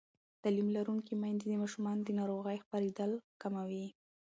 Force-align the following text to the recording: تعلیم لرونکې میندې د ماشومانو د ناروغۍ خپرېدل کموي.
تعلیم 0.41 0.69
لرونکې 0.77 1.13
میندې 1.21 1.45
د 1.49 1.53
ماشومانو 1.61 2.01
د 2.05 2.09
ناروغۍ 2.19 2.57
خپرېدل 2.63 3.11
کموي. 3.41 3.85